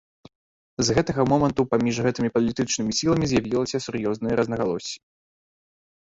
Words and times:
З 0.85 0.93
гэтага 0.97 1.21
моманту 1.31 1.65
паміж 1.73 1.95
гэтымі 2.05 2.29
палітычнымі 2.37 2.95
сіламі 2.99 3.25
з'явіліся 3.33 3.81
сур'ёзныя 3.87 4.33
рознагалоссі. 4.41 4.95